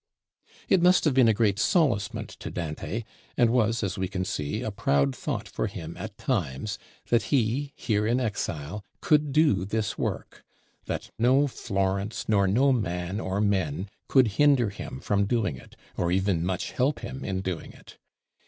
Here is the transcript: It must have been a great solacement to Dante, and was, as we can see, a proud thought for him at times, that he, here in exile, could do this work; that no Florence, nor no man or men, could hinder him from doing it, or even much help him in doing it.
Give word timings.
It 0.67 0.81
must 0.81 1.05
have 1.05 1.13
been 1.13 1.27
a 1.27 1.31
great 1.31 1.59
solacement 1.59 2.29
to 2.39 2.49
Dante, 2.49 3.03
and 3.37 3.51
was, 3.51 3.83
as 3.83 3.99
we 3.99 4.07
can 4.07 4.25
see, 4.25 4.63
a 4.63 4.71
proud 4.71 5.15
thought 5.15 5.47
for 5.47 5.67
him 5.67 5.95
at 5.95 6.17
times, 6.17 6.79
that 7.09 7.21
he, 7.29 7.71
here 7.75 8.07
in 8.07 8.19
exile, 8.19 8.83
could 9.01 9.31
do 9.31 9.63
this 9.63 9.99
work; 9.99 10.43
that 10.85 11.11
no 11.19 11.45
Florence, 11.45 12.27
nor 12.27 12.47
no 12.47 12.71
man 12.73 13.19
or 13.19 13.39
men, 13.39 13.89
could 14.07 14.27
hinder 14.39 14.71
him 14.71 14.99
from 15.01 15.25
doing 15.27 15.55
it, 15.55 15.75
or 15.95 16.11
even 16.11 16.43
much 16.43 16.71
help 16.71 17.01
him 17.01 17.23
in 17.23 17.41
doing 17.41 17.71
it. 17.71 17.99